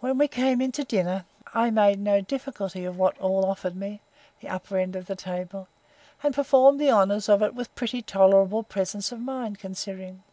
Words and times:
When 0.00 0.18
we 0.18 0.28
came 0.28 0.60
in 0.60 0.70
to 0.72 0.84
dinner, 0.84 1.24
I 1.54 1.70
made 1.70 1.98
no 1.98 2.20
difficulty 2.20 2.84
of 2.84 2.98
what 2.98 3.16
all 3.18 3.46
offered 3.46 3.74
me, 3.74 4.02
the 4.42 4.50
upper 4.50 4.76
end 4.76 4.94
of 4.96 5.06
the 5.06 5.16
table; 5.16 5.66
and 6.22 6.34
performed 6.34 6.78
the 6.78 6.90
honours 6.90 7.26
of 7.26 7.42
it 7.42 7.54
with 7.54 7.74
pretty 7.74 8.02
tolerable 8.02 8.64
presence 8.64 9.12
of 9.12 9.18
mind, 9.20 9.58
considering. 9.58 10.24